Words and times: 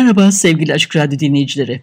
Merhaba 0.00 0.32
sevgili 0.32 0.72
Açık 0.72 0.96
Radyo 0.96 1.18
dinleyicileri. 1.18 1.82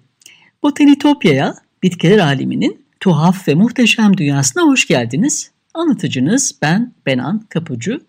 Botanitopya'ya, 0.64 1.56
bitkiler 1.84 2.18
aleminin 2.18 2.86
tuhaf 3.00 3.48
ve 3.48 3.56
muhteşem 3.56 4.18
dünyasına 4.18 4.64
hoş 4.64 4.88
geldiniz. 4.88 5.52
Anlatıcınız 5.74 6.56
ben 6.62 6.94
Benan 7.06 7.46
Kapucu. 7.50 8.02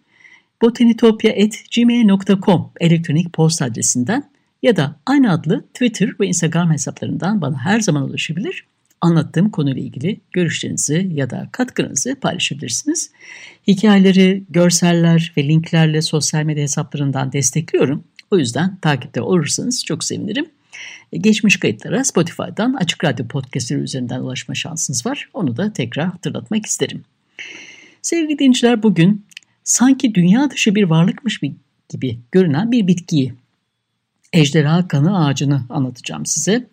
botanitopya.gmail.com 0.62 2.70
elektronik 2.80 3.32
posta 3.32 3.64
adresinden 3.64 4.30
ya 4.62 4.76
da 4.76 4.96
aynı 5.06 5.32
adlı 5.32 5.64
Twitter 5.74 6.10
ve 6.20 6.26
Instagram 6.26 6.72
hesaplarından 6.72 7.40
bana 7.40 7.58
her 7.58 7.80
zaman 7.80 8.02
ulaşabilir. 8.02 8.64
Anlattığım 9.00 9.50
konuyla 9.50 9.82
ilgili 9.82 10.20
görüşlerinizi 10.32 11.10
ya 11.14 11.30
da 11.30 11.48
katkınızı 11.52 12.16
paylaşabilirsiniz. 12.20 13.10
Hikayeleri, 13.66 14.44
görseller 14.50 15.32
ve 15.36 15.48
linklerle 15.48 16.02
sosyal 16.02 16.42
medya 16.42 16.62
hesaplarından 16.62 17.32
destekliyorum. 17.32 18.04
O 18.30 18.38
yüzden 18.38 18.76
takipte 18.76 19.20
olursanız 19.20 19.84
çok 19.84 20.04
sevinirim. 20.04 20.46
E, 21.12 21.18
geçmiş 21.18 21.56
kayıtlara 21.56 22.04
Spotify'dan 22.04 22.74
Açık 22.74 23.04
Radyo 23.04 23.28
podcastleri 23.28 23.80
üzerinden 23.80 24.20
ulaşma 24.20 24.54
şansınız 24.54 25.06
var. 25.06 25.28
Onu 25.34 25.56
da 25.56 25.72
tekrar 25.72 26.06
hatırlatmak 26.06 26.66
isterim. 26.66 27.04
Sevgili 28.02 28.38
dinleyiciler 28.38 28.82
bugün 28.82 29.26
sanki 29.64 30.14
dünya 30.14 30.50
dışı 30.50 30.74
bir 30.74 30.84
varlıkmış 30.84 31.40
gibi 31.88 32.18
görünen 32.32 32.72
bir 32.72 32.86
bitkiyi, 32.86 33.34
ejderha 34.32 34.88
kanı 34.88 35.26
ağacını 35.26 35.62
anlatacağım 35.68 36.26
size. 36.26 36.68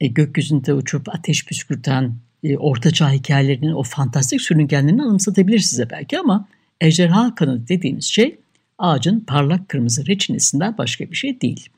E, 0.00 0.06
gökyüzünde 0.06 0.74
uçup 0.74 1.14
ateş 1.14 1.46
püskürten 1.46 2.14
e, 2.44 2.56
ortaçağ 2.56 3.12
hikayelerinin 3.12 3.72
o 3.72 3.82
fantastik 3.82 4.40
sürüngenlerini 4.40 5.02
anımsatabilir 5.02 5.58
size 5.58 5.90
belki 5.90 6.18
ama 6.18 6.48
ejderha 6.80 7.34
kanı 7.34 7.68
dediğimiz 7.68 8.04
şey 8.04 8.38
ağacın 8.78 9.20
parlak 9.20 9.68
kırmızı 9.68 10.06
reçinesinden 10.06 10.78
başka 10.78 11.10
bir 11.10 11.16
şey 11.16 11.40
değil. 11.40 11.68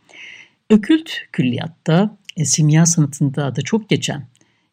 Ökült 0.70 1.10
külliyatta, 1.32 2.16
e, 2.36 2.44
simya 2.44 2.86
sanatında 2.86 3.44
adı 3.44 3.62
çok 3.62 3.88
geçen, 3.88 4.26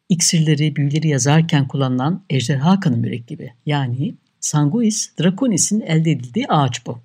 iksirleri, 0.08 0.76
büyüleri 0.76 1.08
yazarken 1.08 1.68
kullanılan 1.68 2.22
ejderha 2.30 2.80
kanı 2.80 2.96
mürekkebi 2.96 3.52
yani 3.66 4.14
Sanguis 4.40 5.12
draconis'in 5.20 5.80
elde 5.80 6.10
edildiği 6.10 6.46
ağaç 6.48 6.86
bu. 6.86 6.98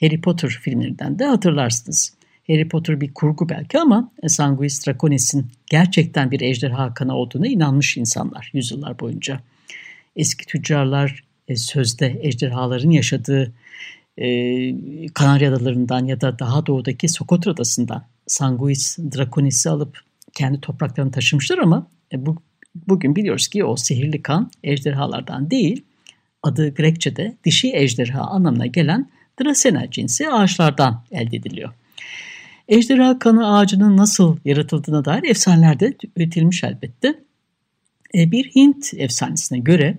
Harry 0.00 0.20
Potter 0.20 0.48
filmlerinden 0.48 1.18
de 1.18 1.24
hatırlarsınız. 1.24 2.14
Harry 2.46 2.68
Potter 2.68 3.00
bir 3.00 3.14
kurgu 3.14 3.48
belki 3.48 3.78
ama 3.78 4.12
Sanguis 4.26 4.86
draconis'in 4.86 5.46
gerçekten 5.66 6.30
bir 6.30 6.40
ejderha 6.40 6.94
kanı 6.94 7.14
olduğuna 7.14 7.46
inanmış 7.46 7.96
insanlar 7.96 8.50
yüzyıllar 8.52 8.98
boyunca. 8.98 9.40
Eski 10.16 10.46
tüccarlar 10.46 11.24
e, 11.48 11.56
sözde 11.56 12.18
ejderhaların 12.22 12.90
yaşadığı 12.90 13.52
e, 14.18 15.08
Kanarya 15.14 15.54
Adalarından 15.54 16.06
ya 16.06 16.20
da 16.20 16.38
daha 16.38 16.66
doğudaki 16.66 17.08
Sokotra 17.08 17.50
Adası'ndan 17.50 18.04
Sanguis 18.26 18.98
draconis'i 18.98 19.70
alıp 19.70 20.00
kendi 20.34 20.60
topraklarını 20.60 21.12
taşımışlar 21.12 21.58
ama 21.58 21.86
e, 22.12 22.26
bu, 22.26 22.42
bugün 22.88 23.16
biliyoruz 23.16 23.48
ki 23.48 23.64
o 23.64 23.76
sihirli 23.76 24.22
kan 24.22 24.50
ejderhalardan 24.64 25.50
değil, 25.50 25.84
adı 26.42 26.74
Grekçe'de 26.74 27.36
dişi 27.44 27.72
ejderha 27.74 28.20
anlamına 28.20 28.66
gelen 28.66 29.10
Dracena 29.40 29.90
cinsi 29.90 30.28
ağaçlardan 30.28 31.04
elde 31.10 31.36
ediliyor. 31.36 31.72
Ejderha 32.68 33.18
kanı 33.18 33.56
ağacının 33.56 33.96
nasıl 33.96 34.36
yaratıldığına 34.44 35.04
dair 35.04 35.22
efsaneler 35.22 35.80
de 35.80 35.94
üretilmiş 36.16 36.64
elbette. 36.64 37.08
E, 38.14 38.30
bir 38.30 38.44
Hint 38.44 38.94
efsanesine 38.96 39.58
göre 39.58 39.98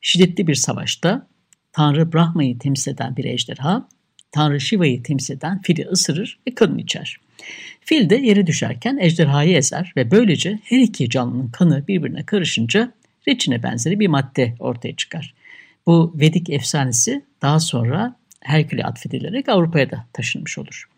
şiddetli 0.00 0.46
bir 0.46 0.54
savaşta 0.54 1.26
Tanrı 1.72 2.12
Brahma'yı 2.12 2.58
temsil 2.58 2.92
eden 2.92 3.16
bir 3.16 3.24
ejderha, 3.24 3.88
Tanrı 4.32 4.60
Shiva'yı 4.60 5.02
temsil 5.02 5.34
eden 5.34 5.62
fili 5.62 5.86
ısırır 5.86 6.38
ve 6.48 6.54
kanını 6.54 6.80
içer. 6.80 7.16
Fil 7.80 8.10
de 8.10 8.16
yere 8.16 8.46
düşerken 8.46 8.98
ejderhayı 9.00 9.56
ezer 9.56 9.92
ve 9.96 10.10
böylece 10.10 10.58
her 10.64 10.78
iki 10.78 11.10
canlının 11.10 11.48
kanı 11.48 11.88
birbirine 11.88 12.26
karışınca 12.26 12.92
reçine 13.28 13.62
benzeri 13.62 14.00
bir 14.00 14.08
madde 14.08 14.54
ortaya 14.60 14.96
çıkar. 14.96 15.34
Bu 15.86 16.14
Vedik 16.20 16.50
efsanesi 16.50 17.24
daha 17.42 17.60
sonra 17.60 18.16
Herkül'e 18.40 18.84
atfedilerek 18.84 19.48
Avrupa'ya 19.48 19.90
da 19.90 20.06
taşınmış 20.12 20.58
olur. 20.58 20.88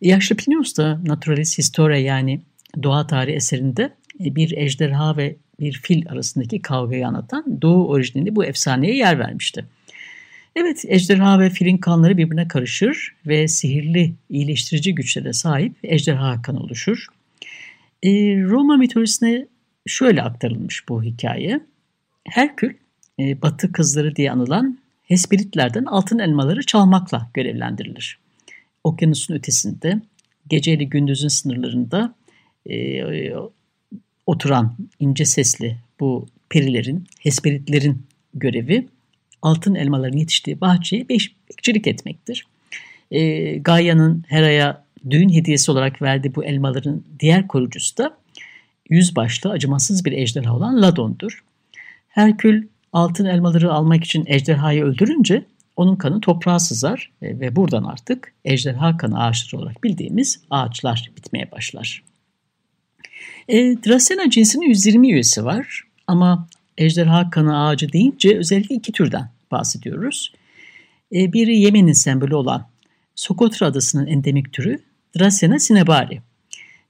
Yaşlı 0.00 0.36
Plinius 0.36 0.76
da 0.76 1.00
Naturalis 1.06 1.58
Historia 1.58 1.96
yani 1.96 2.40
doğa 2.82 3.06
tarihi 3.06 3.36
eserinde 3.36 3.82
e, 4.24 4.36
bir 4.36 4.56
ejderha 4.56 5.16
ve 5.16 5.36
bir 5.60 5.72
fil 5.72 6.08
arasındaki 6.08 6.62
kavgayı 6.62 7.08
anlatan 7.08 7.62
Doğu 7.62 7.88
orijinali 7.88 8.36
bu 8.36 8.44
efsaneye 8.44 8.96
yer 8.96 9.18
vermişti. 9.18 9.64
Evet, 10.56 10.84
ejderha 10.88 11.40
ve 11.40 11.50
filin 11.50 11.78
kanları 11.78 12.16
birbirine 12.16 12.48
karışır 12.48 13.14
ve 13.26 13.48
sihirli 13.48 14.14
iyileştirici 14.30 14.94
güçlere 14.94 15.32
sahip 15.32 15.76
ejderha 15.82 16.42
kanı 16.42 16.60
oluşur. 16.60 17.06
E, 18.02 18.10
Roma 18.42 18.76
mitolojisine 18.76 19.46
şöyle 19.86 20.22
aktarılmış 20.22 20.88
bu 20.88 21.02
hikaye. 21.02 21.60
Herkül, 22.28 22.74
e, 23.18 23.42
batı 23.42 23.72
kızları 23.72 24.16
diye 24.16 24.32
anılan 24.32 24.78
Hesperitlerden 25.02 25.84
altın 25.84 26.18
elmaları 26.18 26.66
çalmakla 26.66 27.30
görevlendirilir. 27.34 28.18
Okyanusun 28.84 29.34
ötesinde, 29.34 30.00
geceyle 30.48 30.84
gündüzün 30.84 31.28
sınırlarında 31.28 32.14
e, 32.70 33.02
oturan 34.26 34.76
ince 35.00 35.24
sesli 35.24 35.76
bu 36.00 36.26
perilerin, 36.48 37.06
Hesperitlerin 37.20 38.02
görevi 38.34 38.86
altın 39.42 39.74
elmaların 39.74 40.18
yetiştiği 40.18 40.60
bahçeye 40.60 41.08
bekçilik 41.08 41.86
etmektir. 41.86 42.46
E, 43.10 43.54
Gaia'nın 43.58 44.24
Hera'ya 44.28 44.84
düğün 45.10 45.28
hediyesi 45.28 45.70
olarak 45.70 46.02
verdiği 46.02 46.34
bu 46.34 46.44
elmaların 46.44 47.04
diğer 47.20 47.48
koruyucusu 47.48 47.98
da 47.98 48.16
yüzbaşlı 48.90 49.50
acımasız 49.50 50.04
bir 50.04 50.12
ejderha 50.12 50.56
olan 50.56 50.82
Ladon'dur. 50.82 51.44
Herkül 52.08 52.66
altın 52.92 53.24
elmaları 53.24 53.72
almak 53.72 54.04
için 54.04 54.24
ejderhayı 54.26 54.84
öldürünce 54.84 55.44
onun 55.76 55.96
kanı 55.96 56.20
toprağa 56.20 56.58
sızar 56.58 57.10
ve 57.22 57.56
buradan 57.56 57.84
artık 57.84 58.32
ejderha 58.44 58.96
kanı 58.96 59.24
ağaçları 59.24 59.62
olarak 59.62 59.84
bildiğimiz 59.84 60.40
ağaçlar 60.50 61.10
bitmeye 61.16 61.50
başlar. 61.52 62.02
E, 63.48 63.56
Dracena 63.56 64.30
cinsinin 64.30 64.68
120 64.68 65.12
üyesi 65.12 65.44
var 65.44 65.82
ama 66.06 66.48
ejderha 66.80 67.30
kanı 67.30 67.66
ağacı 67.66 67.92
deyince 67.92 68.38
özellikle 68.38 68.74
iki 68.74 68.92
türden 68.92 69.30
bahsediyoruz. 69.50 70.32
E, 71.14 71.32
biri 71.32 71.58
Yemen'in 71.58 71.92
sembolü 71.92 72.34
olan 72.34 72.66
Sokotra 73.14 73.66
adasının 73.66 74.06
endemik 74.06 74.52
türü 74.52 74.78
Dracena 75.18 75.58
cinebari. 75.58 76.20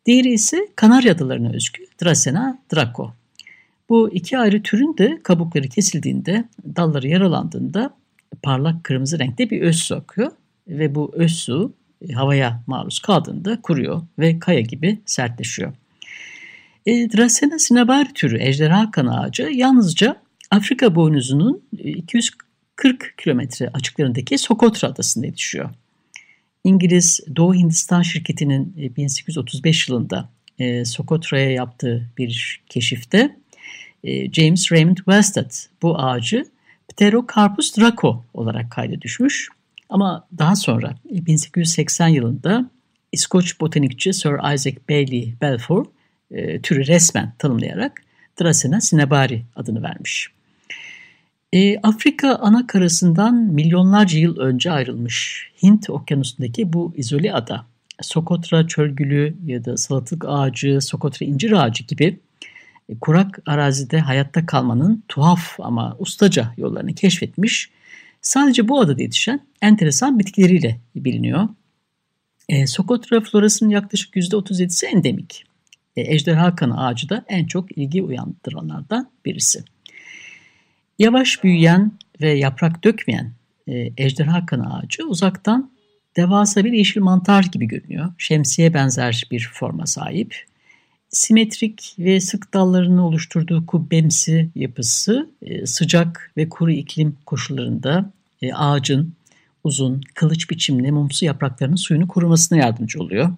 Diğeri 0.07 0.33
ise 0.33 0.69
Kanarya 0.77 1.13
adalarına 1.13 1.51
özgü 1.51 1.85
Dracena 2.03 2.59
draco. 2.75 3.13
Bu 3.89 4.11
iki 4.15 4.39
ayrı 4.39 4.63
türün 4.63 4.97
de 4.99 5.21
kabukları 5.23 5.69
kesildiğinde, 5.69 6.45
dalları 6.77 7.09
yaralandığında 7.09 7.95
parlak 8.43 8.85
kırmızı 8.85 9.19
renkte 9.19 9.51
bir 9.51 9.61
öz 9.61 9.77
su 9.77 9.97
akıyor 9.97 10.31
ve 10.69 10.95
bu 10.95 11.13
öz 11.15 11.33
su 11.33 11.73
havaya 12.15 12.63
maruz 12.67 12.99
kaldığında 12.99 13.61
kuruyor 13.63 14.03
ve 14.19 14.39
kaya 14.39 14.61
gibi 14.61 14.99
sertleşiyor. 15.07 15.73
E, 16.87 16.93
Dracena 17.13 17.59
cinnabar 17.59 18.15
türü 18.15 18.43
ejderha 18.43 18.91
kanı 18.91 19.21
ağacı 19.21 19.43
yalnızca 19.43 20.17
Afrika 20.51 20.95
boynuzunun 20.95 21.63
240 21.73 23.05
e, 23.05 23.23
kilometre 23.23 23.69
açıklarındaki 23.69 24.39
Sokotra 24.39 24.89
adasında 24.89 25.27
yetişiyor. 25.27 25.71
İngiliz 26.65 27.21
Doğu 27.37 27.55
Hindistan 27.55 28.03
şirketinin 28.03 28.75
1835 28.97 29.89
e, 29.89 29.93
yılında 29.93 30.29
e, 30.59 30.85
Sokotra'ya 30.85 31.51
yaptığı 31.51 32.11
bir 32.19 32.63
keşifte 32.69 33.37
e, 34.05 34.33
James 34.33 34.73
Raymond 34.73 34.97
Westad 34.97 35.51
bu 35.83 35.99
ağacı 35.99 36.45
Pterocarpus 36.89 37.77
draco 37.77 38.25
olarak 38.35 38.71
kayda 38.71 39.01
düşmüş. 39.01 39.49
Ama 39.89 40.27
daha 40.39 40.57
sonra 40.57 40.95
1880 41.11 42.09
yılında 42.09 42.71
İskoç 43.13 43.61
botanikçi 43.61 44.13
Sir 44.13 44.55
Isaac 44.55 44.77
Bailey 44.89 45.35
Balfour 45.43 45.87
e, 46.31 46.61
türü 46.61 46.87
resmen 46.87 47.33
tanımlayarak 47.39 48.03
Dracena 48.41 48.81
cinebari 48.81 49.43
adını 49.57 49.83
vermiş. 49.83 50.29
E, 51.53 51.79
Afrika 51.79 52.35
ana 52.35 52.67
karasından 52.67 53.35
milyonlarca 53.35 54.19
yıl 54.19 54.37
önce 54.37 54.71
ayrılmış 54.71 55.51
Hint 55.63 55.91
okyanusundaki 55.91 56.73
bu 56.73 56.93
izole 56.97 57.33
ada, 57.33 57.67
Sokotra 58.03 58.67
çölgülü 58.67 59.37
ya 59.47 59.65
da 59.65 59.77
salatalık 59.77 60.25
ağacı, 60.29 60.79
Sokotra 60.81 61.27
incir 61.27 61.53
ağacı 61.53 61.85
gibi 61.85 62.21
e, 62.89 62.99
kurak 62.99 63.39
arazide 63.47 64.01
hayatta 64.01 64.47
kalmanın 64.47 65.05
tuhaf 65.09 65.61
ama 65.61 65.97
ustaca 65.99 66.55
yollarını 66.57 66.95
keşfetmiş. 66.95 67.71
Sadece 68.23 68.69
bu 68.69 68.81
adada 68.81 69.03
yetişen 69.03 69.41
enteresan 69.63 70.19
bitkileriyle 70.19 70.81
biliniyor. 70.97 71.49
E, 72.49 72.67
Sokotra 72.67 73.21
florasının 73.21 73.71
yaklaşık 73.71 74.17
%37'si 74.17 74.87
endemik. 74.87 75.50
E, 75.97 76.15
ejderha 76.15 76.57
kanı 76.57 76.87
ağacı 76.87 77.09
da 77.09 77.25
en 77.29 77.47
çok 77.47 77.79
ilgi 77.79 78.03
uyandıranlardan 78.03 79.11
birisi. 79.25 79.65
Yavaş 80.99 81.45
büyüyen 81.45 81.93
ve 82.21 82.31
yaprak 82.33 82.85
dökmeyen 82.85 83.33
e, 83.69 83.93
ejderha 83.97 84.47
kanı 84.47 84.77
ağacı 84.77 85.07
uzaktan 85.07 85.71
devasa 86.17 86.65
bir 86.65 86.73
yeşil 86.73 87.01
mantar 87.01 87.45
gibi 87.45 87.67
görünüyor. 87.67 88.13
Şemsiye 88.19 88.75
benzer 88.75 89.25
bir 89.31 89.51
forma 89.55 89.87
sahip. 89.87 90.45
Simetrik 91.09 91.95
ve 91.99 92.21
sık 92.21 92.55
dallarını 92.55 93.07
oluşturduğu 93.07 93.67
kubbemsi 93.67 94.51
yapısı 94.55 95.31
e, 95.43 95.67
sıcak 95.67 96.33
ve 96.37 96.49
kuru 96.49 96.71
iklim 96.71 97.17
koşullarında 97.27 98.13
e, 98.43 98.53
ağacın 98.53 99.15
uzun, 99.65 100.01
kılıç 100.15 100.51
biçimli 100.51 100.93
mumsu 100.93 101.25
yapraklarının 101.25 101.77
suyunu 101.77 102.09
korumasına 102.09 102.59
yardımcı 102.59 103.01
oluyor. 103.01 103.31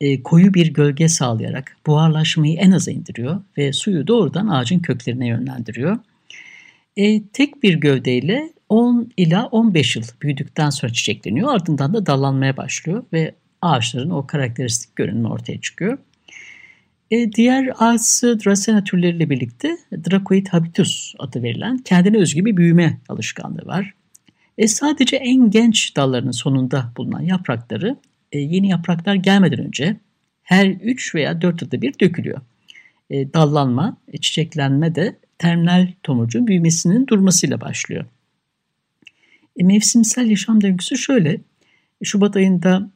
E, 0.00 0.22
koyu 0.22 0.54
bir 0.54 0.74
gölge 0.74 1.08
sağlayarak 1.08 1.76
buharlaşmayı 1.86 2.56
en 2.56 2.70
aza 2.70 2.90
indiriyor 2.90 3.40
ve 3.58 3.72
suyu 3.72 4.06
doğrudan 4.06 4.48
ağacın 4.48 4.78
köklerine 4.78 5.26
yönlendiriyor. 5.26 5.98
E, 6.96 7.22
tek 7.22 7.62
bir 7.62 7.74
gövdeyle 7.74 8.52
10 8.68 9.12
ila 9.16 9.46
15 9.46 9.96
yıl 9.96 10.02
büyüdükten 10.22 10.70
sonra 10.70 10.92
çiçekleniyor. 10.92 11.54
Ardından 11.54 11.94
da 11.94 12.06
dallanmaya 12.06 12.56
başlıyor 12.56 13.04
ve 13.12 13.34
ağaçların 13.62 14.10
o 14.10 14.26
karakteristik 14.26 14.96
görünümü 14.96 15.28
ortaya 15.28 15.60
çıkıyor. 15.60 15.98
E, 17.10 17.32
diğer 17.32 17.70
ağaçsı 17.78 18.40
Dracena 18.44 18.84
türleriyle 18.84 19.30
birlikte 19.30 19.76
Dracoid 19.92 20.46
habitus 20.46 21.14
adı 21.18 21.42
verilen 21.42 21.78
kendine 21.78 22.18
özgü 22.18 22.44
bir 22.44 22.56
büyüme 22.56 22.98
alışkanlığı 23.08 23.66
var. 23.66 23.94
E, 24.58 24.68
sadece 24.68 25.16
en 25.16 25.50
genç 25.50 25.96
dallarının 25.96 26.30
sonunda 26.30 26.92
bulunan 26.96 27.20
yaprakları 27.20 27.96
e, 28.34 28.38
yeni 28.38 28.68
yapraklar 28.68 29.14
gelmeden 29.14 29.58
önce 29.58 29.96
her 30.42 30.66
3 30.66 31.14
veya 31.14 31.42
4 31.42 31.62
yılda 31.62 31.82
bir 31.82 31.98
dökülüyor. 32.00 32.40
E, 33.10 33.32
dallanma, 33.32 33.96
e, 34.12 34.18
çiçeklenme 34.18 34.94
de 34.94 35.16
terminal 35.38 35.88
tomurcuğun 36.02 36.46
büyümesinin 36.46 37.06
durmasıyla 37.06 37.60
başlıyor. 37.60 38.04
Mevsimsel 39.60 40.30
yaşam 40.30 40.60
döngüsü 40.60 40.98
şöyle. 40.98 41.40
Şubat 42.02 42.36
ayında 42.36 42.90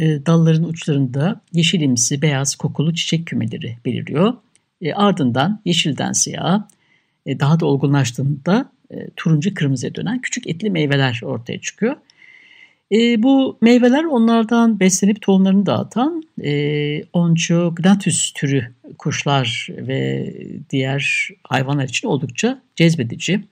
dalların 0.00 0.64
uçlarında 0.64 1.40
yeşilimsi 1.52 2.22
beyaz 2.22 2.56
kokulu 2.56 2.94
çiçek 2.94 3.26
kümeleri 3.26 3.76
beliriyor. 3.84 4.34
Ardından 4.94 5.60
yeşilden 5.64 6.12
siyaha, 6.12 6.68
daha 7.26 7.60
da 7.60 7.66
olgunlaştığında 7.66 8.72
turuncu 9.16 9.54
kırmızıya 9.54 9.94
dönen 9.94 10.20
küçük 10.20 10.46
etli 10.46 10.70
meyveler 10.70 11.20
ortaya 11.24 11.60
çıkıyor. 11.60 11.96
E, 12.92 13.22
bu 13.22 13.58
meyveler 13.60 14.04
onlardan 14.04 14.80
beslenip 14.80 15.22
tohumlarını 15.22 15.66
dağıtan 15.66 16.22
e, 16.42 17.02
Onchognathus 17.12 18.32
türü 18.32 18.74
kuşlar 18.98 19.68
ve 19.70 20.34
diğer 20.70 21.28
hayvanlar 21.44 21.84
için 21.84 22.08
oldukça 22.08 22.62
cezbedici. 22.76 23.44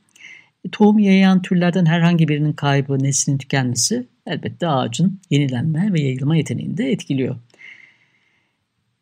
Tohum 0.72 0.98
yayan 0.98 1.42
türlerden 1.42 1.86
herhangi 1.86 2.28
birinin 2.28 2.52
kaybı, 2.52 2.98
neslinin 2.98 3.38
tükenmesi 3.38 4.06
elbette 4.26 4.68
ağacın 4.68 5.20
yenilenme 5.30 5.92
ve 5.92 6.00
yayılma 6.00 6.36
yeteneğini 6.36 6.76
de 6.76 6.90
etkiliyor. 6.90 7.36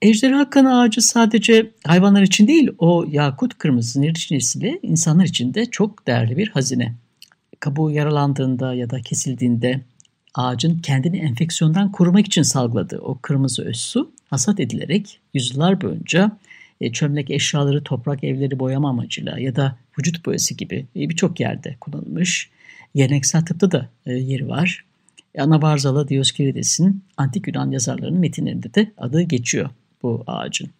Ejderha 0.02 0.50
kanı 0.50 0.80
ağacı 0.80 1.02
sadece 1.02 1.70
hayvanlar 1.86 2.22
için 2.22 2.48
değil, 2.48 2.70
o 2.78 3.04
yakut 3.10 3.58
kırmızı 3.58 4.02
nesli 4.02 4.78
insanlar 4.82 5.24
için 5.24 5.54
de 5.54 5.66
çok 5.66 6.06
değerli 6.06 6.36
bir 6.36 6.48
hazine. 6.48 6.94
Kabuğu 7.60 7.90
yaralandığında 7.90 8.74
ya 8.74 8.90
da 8.90 9.00
kesildiğinde 9.00 9.80
ağacın 10.34 10.78
kendini 10.78 11.18
enfeksiyondan 11.18 11.92
korumak 11.92 12.26
için 12.26 12.42
salgıladığı 12.42 12.98
o 12.98 13.18
kırmızı 13.22 13.62
öz 13.62 13.76
su 13.76 14.10
hasat 14.30 14.60
edilerek 14.60 15.20
yüzyıllar 15.34 15.80
boyunca 15.80 16.38
e, 16.80 16.92
çömlek 16.92 17.30
eşyaları, 17.30 17.84
toprak 17.84 18.24
evleri 18.24 18.58
boyama 18.58 18.88
amacıyla 18.88 19.38
ya 19.38 19.56
da 19.56 19.76
vücut 19.98 20.26
boyası 20.26 20.54
gibi 20.54 20.86
e, 20.96 21.08
birçok 21.08 21.40
yerde 21.40 21.76
kullanılmış. 21.80 22.50
Geleneksel 22.94 23.44
tıpta 23.44 23.72
da 23.72 23.88
e, 24.06 24.12
yeri 24.12 24.48
var. 24.48 24.84
Anabarzalı 25.38 26.08
Dioskürides'in 26.08 27.02
antik 27.16 27.46
Yunan 27.46 27.70
yazarlarının 27.70 28.20
metinlerinde 28.20 28.74
de 28.74 28.92
adı 28.98 29.22
geçiyor 29.22 29.70
bu 30.02 30.24
ağacın. 30.26 30.70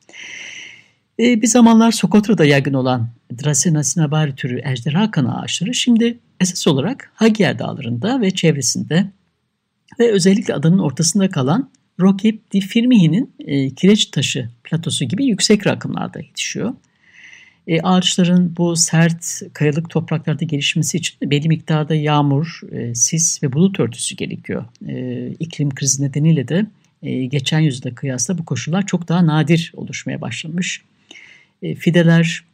bir 1.18 1.46
zamanlar 1.46 1.92
Sokotra'da 1.92 2.44
yaygın 2.44 2.74
olan 2.74 3.08
Dracena 3.42 3.82
cinnabar 3.82 4.36
türü 4.36 4.60
ejderha 4.64 5.10
kanı 5.10 5.40
ağaçları 5.40 5.74
şimdi 5.74 6.18
esas 6.40 6.66
olarak 6.66 7.12
Hagier 7.14 7.58
dağlarında 7.58 8.20
ve 8.20 8.30
çevresinde 8.30 9.06
ve 10.00 10.12
özellikle 10.12 10.54
adanın 10.54 10.78
ortasında 10.78 11.30
kalan 11.30 11.70
Rokip 12.00 12.52
di 12.52 12.60
Firmihi'nin 12.60 13.32
e, 13.38 13.70
kireç 13.70 14.06
taşı 14.06 14.48
platosu 14.64 15.04
gibi 15.04 15.26
yüksek 15.26 15.66
rakımlarda 15.66 16.18
yetişiyor. 16.18 16.74
E, 17.66 17.80
ağaçların 17.80 18.56
bu 18.56 18.76
sert 18.76 19.42
kayalık 19.52 19.90
topraklarda 19.90 20.44
gelişmesi 20.44 20.96
için 20.98 21.30
belli 21.30 21.48
miktarda 21.48 21.94
yağmur, 21.94 22.60
e, 22.72 22.94
sis 22.94 23.42
ve 23.42 23.52
bulut 23.52 23.80
örtüsü 23.80 24.16
gerekiyor. 24.16 24.64
E, 24.88 25.28
iklim 25.28 25.70
krizi 25.70 26.02
nedeniyle 26.02 26.48
de 26.48 26.66
e, 27.02 27.24
geçen 27.24 27.60
yüzyılda 27.60 27.94
kıyasla 27.94 28.38
bu 28.38 28.44
koşullar 28.44 28.86
çok 28.86 29.08
daha 29.08 29.26
nadir 29.26 29.72
oluşmaya 29.76 30.20
başlamış. 30.20 30.82
E, 31.62 31.74
fideler 31.74 32.44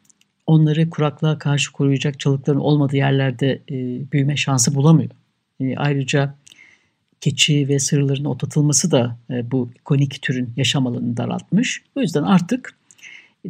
onları 0.47 0.91
kuraklığa 0.91 1.39
karşı 1.39 1.73
koruyacak 1.73 2.21
çalıkların 2.21 2.61
olmadığı 2.61 2.97
yerlerde 2.97 3.61
e, 3.71 3.75
büyüme 4.13 4.37
şansı 4.37 4.75
bulamıyor. 4.75 5.11
E, 5.61 5.77
ayrıca 5.77 6.35
keçi 7.21 7.69
ve 7.69 7.79
sığırların 7.79 8.25
otlatılması 8.25 8.91
da 8.91 9.17
e, 9.31 9.51
bu 9.51 9.71
ikonik 9.81 10.23
türün 10.23 10.53
yaşam 10.57 10.87
alanını 10.87 11.17
daraltmış. 11.17 11.83
O 11.97 12.01
yüzden 12.01 12.23
artık 12.23 12.75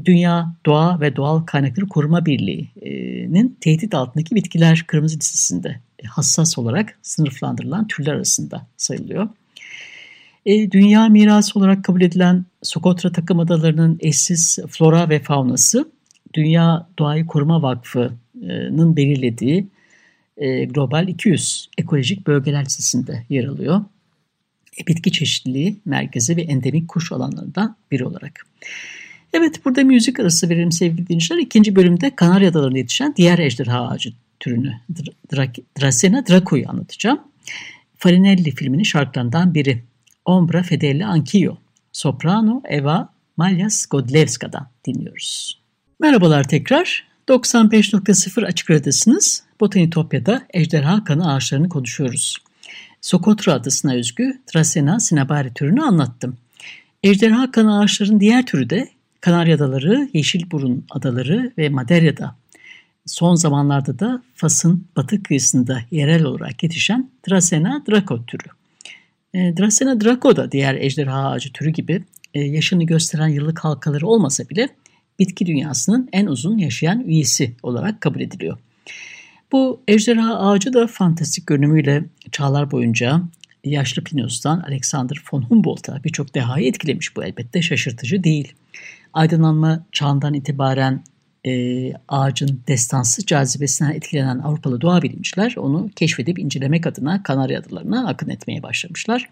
Dünya 0.04 0.54
Doğa 0.66 1.00
ve 1.00 1.16
Doğal 1.16 1.40
Kaynakları 1.40 1.88
Koruma 1.88 2.26
Birliği'nin 2.26 3.56
tehdit 3.60 3.94
altındaki 3.94 4.34
bitkiler 4.34 4.84
kırmızı 4.86 5.18
listesinde 5.18 5.80
hassas 6.06 6.58
olarak 6.58 6.98
sınıflandırılan 7.02 7.86
türler 7.86 8.12
arasında 8.12 8.66
sayılıyor. 8.76 9.28
E, 10.46 10.70
dünya 10.70 11.08
mirası 11.08 11.58
olarak 11.58 11.84
kabul 11.84 12.00
edilen 12.00 12.44
Sokotra 12.62 13.12
takım 13.12 13.40
adalarının 13.40 13.98
eşsiz 14.00 14.58
flora 14.68 15.08
ve 15.08 15.20
faunası 15.20 15.90
Dünya 16.34 16.86
Doğayı 16.98 17.26
Koruma 17.26 17.62
Vakfı'nın 17.62 18.96
belirlediği 18.96 19.66
e, 20.36 20.64
Global 20.64 21.08
200 21.08 21.68
ekolojik 21.78 22.26
bölgeler 22.26 22.64
listesinde 22.64 23.24
yer 23.28 23.44
alıyor. 23.44 23.84
E, 24.80 24.86
bitki 24.86 25.12
çeşitliliği 25.12 25.76
merkezi 25.84 26.36
ve 26.36 26.42
endemik 26.42 26.88
kuş 26.88 27.12
alanlarından 27.12 27.76
biri 27.90 28.04
olarak. 28.04 28.46
Evet 29.32 29.64
burada 29.64 29.84
müzik 29.84 30.20
arası 30.20 30.48
verelim 30.48 30.72
sevgili 30.72 31.08
dinleyiciler. 31.08 31.38
İkinci 31.38 31.76
bölümde 31.76 32.16
Kanarya 32.16 32.50
Adaları'nda 32.50 32.78
yetişen 32.78 33.14
diğer 33.16 33.38
ejderha 33.38 33.88
ağacı 33.88 34.12
türünü 34.40 34.80
Dracena 35.80 36.26
draco'yu 36.26 36.68
anlatacağım. 36.68 37.20
Farinelli 37.98 38.50
filminin 38.50 38.82
şarkılarından 38.82 39.54
biri. 39.54 39.82
Ombra 40.24 40.62
Fedele 40.62 41.06
Anch'io. 41.06 41.56
Soprano 41.92 42.62
Eva 42.68 43.12
Malyas 43.36 43.86
Godlevska'dan 43.86 44.68
dinliyoruz. 44.86 45.60
Merhabalar 46.00 46.48
tekrar. 46.48 47.09
95.0 47.30 48.46
Açık 48.46 48.70
Radyo'dasınız. 48.70 49.42
Botanitopya'da 49.60 50.42
ejderha 50.54 51.04
kanı 51.04 51.32
ağaçlarını 51.32 51.68
konuşuyoruz. 51.68 52.38
Sokotra 53.00 53.52
adasına 53.52 53.94
özgü 53.94 54.40
Dracena 54.54 54.98
cinabari 55.08 55.54
türünü 55.54 55.82
anlattım. 55.82 56.36
Ejderha 57.02 57.50
kanı 57.50 57.80
ağaçların 57.80 58.20
diğer 58.20 58.46
türü 58.46 58.70
de 58.70 58.88
Kanarya 59.20 59.56
Adaları, 59.56 60.08
Yeşilburun 60.12 60.84
Adaları 60.90 61.52
ve 61.58 61.68
Madeirya'da. 61.68 62.36
Son 63.06 63.34
zamanlarda 63.34 63.98
da 63.98 64.22
Fas'ın 64.34 64.86
batı 64.96 65.22
kıyısında 65.22 65.80
yerel 65.90 66.24
olarak 66.24 66.62
yetişen 66.62 67.10
Dracena 67.28 67.84
draco 67.90 68.26
türü. 68.26 68.48
E, 69.34 69.38
Dracena 69.38 70.00
draco 70.00 70.36
da 70.36 70.52
diğer 70.52 70.74
ejderha 70.74 71.30
ağacı 71.30 71.52
türü 71.52 71.70
gibi 71.70 72.04
e, 72.34 72.40
yaşını 72.40 72.84
gösteren 72.84 73.28
yıllık 73.28 73.58
halkaları 73.58 74.06
olmasa 74.06 74.48
bile 74.48 74.68
bitki 75.20 75.46
dünyasının 75.46 76.08
en 76.12 76.26
uzun 76.26 76.58
yaşayan 76.58 77.00
üyesi 77.00 77.54
olarak 77.62 78.00
kabul 78.00 78.20
ediliyor. 78.20 78.58
Bu 79.52 79.80
ejderha 79.88 80.38
ağacı 80.38 80.72
da 80.72 80.86
fantastik 80.86 81.46
görünümüyle 81.46 82.04
çağlar 82.32 82.70
boyunca 82.70 83.22
yaşlı 83.64 84.04
Plinius'tan 84.04 84.60
Alexander 84.60 85.22
von 85.32 85.42
Humboldt'a 85.42 86.04
birçok 86.04 86.34
dehayı 86.34 86.66
etkilemiş 86.66 87.16
bu 87.16 87.24
elbette 87.24 87.62
şaşırtıcı 87.62 88.24
değil. 88.24 88.52
Aydınlanma 89.12 89.86
çağından 89.92 90.34
itibaren 90.34 91.02
e, 91.46 91.92
ağacın 92.08 92.60
destansı 92.68 93.26
cazibesinden 93.26 93.90
etkilenen 93.90 94.38
Avrupalı 94.38 94.80
doğa 94.80 95.02
bilimciler 95.02 95.54
onu 95.56 95.90
keşfedip 95.96 96.38
incelemek 96.38 96.86
adına 96.86 97.22
Kanarya 97.22 97.60
Adalarına 97.60 98.08
akın 98.08 98.28
etmeye 98.28 98.62
başlamışlar. 98.62 99.28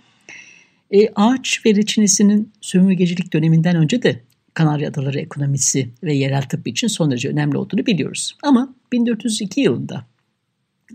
E, 0.90 1.08
ağaç 1.16 1.66
ve 1.66 1.74
reçinesinin 1.74 2.52
sömürgecilik 2.60 3.32
döneminden 3.32 3.76
önce 3.76 4.02
de 4.02 4.20
Kanarya 4.58 4.88
Adaları 4.88 5.20
ekonomisi 5.20 5.90
ve 6.02 6.14
yerel 6.14 6.42
tıp 6.42 6.66
için 6.66 6.88
son 6.88 7.10
derece 7.10 7.28
önemli 7.28 7.56
olduğunu 7.56 7.86
biliyoruz. 7.86 8.36
Ama 8.42 8.74
1402 8.92 9.60
yılında 9.60 10.04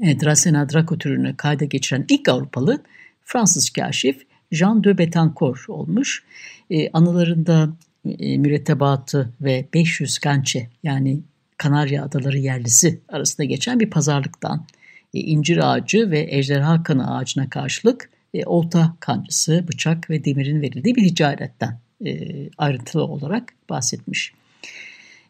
e, 0.01 0.19
Dracena 0.19 0.69
draco 0.69 0.97
türünü 0.97 1.37
kayda 1.37 1.65
geçiren 1.65 2.05
ilk 2.09 2.29
Avrupalı 2.29 2.83
Fransız 3.21 3.69
kaşif 3.69 4.25
Jean 4.51 4.83
de 4.83 4.97
Betancourt 4.97 5.69
olmuş. 5.69 6.23
E, 6.69 6.89
anılarında 6.89 7.73
e, 8.19 8.37
mürettebatı 8.37 9.33
ve 9.41 9.65
500 9.73 10.19
gançe 10.19 10.69
yani 10.83 11.19
Kanarya 11.57 12.03
Adaları 12.03 12.37
yerlisi 12.37 12.99
arasında 13.09 13.43
geçen 13.43 13.79
bir 13.79 13.89
pazarlıktan 13.89 14.65
e, 15.13 15.19
incir 15.19 15.71
ağacı 15.71 16.11
ve 16.11 16.27
ejderha 16.29 16.83
kanı 16.83 17.15
ağacına 17.15 17.49
karşılık 17.49 18.09
e, 18.33 18.45
olta 18.45 18.95
kancısı, 18.99 19.65
bıçak 19.67 20.09
ve 20.09 20.25
demirin 20.25 20.61
verildiği 20.61 20.95
bir 20.95 21.15
ticaretten 21.15 21.79
e, 22.05 22.29
ayrıntılı 22.57 23.03
olarak 23.03 23.53
bahsetmiş. 23.69 24.33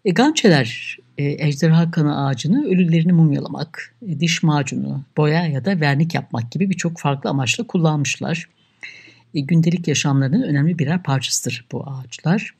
E, 0.06 0.12
gançeler 0.12 0.98
e, 1.18 1.48
ejderha 1.48 1.92
kanı 1.92 2.25
ağacını 2.25 2.65
ölülerini 2.65 3.13
mumyalamak, 3.13 3.96
e, 4.08 4.20
diş 4.20 4.44
macunu, 4.44 5.03
boya 5.18 5.48
ya 5.48 5.65
da 5.65 5.80
vernik 5.80 6.13
yapmak 6.13 6.51
gibi 6.51 6.70
birçok 6.70 7.00
farklı 7.00 7.30
amaçla 7.30 7.68
kullanmışlar. 7.68 8.50
E, 9.34 9.39
gündelik 9.39 9.88
yaşamlarının 9.88 10.42
önemli 10.42 10.80
birer 10.80 11.03
parçasıdır 11.03 11.65
bu 11.72 11.84
ağaçlar. 11.88 12.53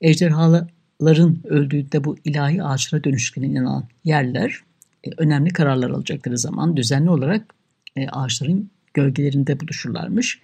Ejderhaların 0.00 1.38
öldüğünde 1.44 2.04
bu 2.04 2.16
ilahi 2.24 2.62
ağaçlara 2.62 3.04
dönüştüğüne 3.04 3.46
inanan 3.46 3.88
yerler 4.04 4.60
e, 5.04 5.10
önemli 5.16 5.50
kararlar 5.50 5.90
alacakları 5.90 6.38
zaman 6.38 6.76
düzenli 6.76 7.10
olarak 7.10 7.54
e, 7.96 8.08
ağaçların 8.08 8.70
gölgelerinde 8.94 9.60
buluşurlarmış. 9.60 10.40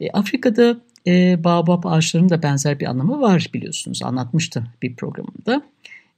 E, 0.00 0.10
Afrika'da 0.10 0.80
e, 1.06 1.44
baobab 1.44 1.84
ağaçlarının 1.84 2.28
da 2.28 2.42
benzer 2.42 2.80
bir 2.80 2.86
anlamı 2.86 3.20
var 3.20 3.50
biliyorsunuz. 3.54 4.02
Anlatmıştım 4.02 4.68
bir 4.82 4.96
programında. 4.96 5.62